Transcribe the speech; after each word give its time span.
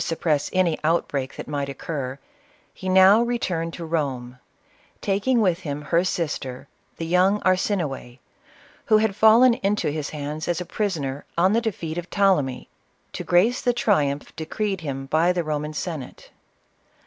suppress 0.03 0.49
any 0.51 0.79
outbreak 0.83 1.35
that 1.35 1.47
might 1.47 1.69
occur, 1.69 2.17
he 2.73 2.89
now 2.89 3.21
re 3.21 3.37
turned 3.37 3.71
to 3.71 3.87
Eorne, 3.87 4.39
taking 4.99 5.39
with 5.39 5.59
him 5.59 5.83
her 5.83 6.03
sister, 6.03 6.67
the 6.97 7.05
young 7.05 7.39
Arsinoe, 7.43 8.17
who 8.85 8.97
had 8.97 9.15
fallen 9.15 9.53
into 9.61 9.91
his 9.91 10.09
hands 10.09 10.47
as 10.47 10.59
a 10.59 10.65
prisoner 10.65 11.23
on 11.37 11.53
the 11.53 11.61
defeat 11.61 11.99
of 11.99 12.09
Ptolemy, 12.09 12.67
to 13.13 13.23
grace 13.23 13.61
the 13.61 13.73
triumph 13.73 14.35
decreed 14.35 14.81
him 14.81 15.05
by 15.05 15.31
the 15.31 15.43
Koman 15.43 15.75
Senate. 15.75 16.31